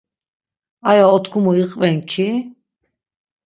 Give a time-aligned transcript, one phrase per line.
[0.89, 2.27] Aya otkumu iqven ki...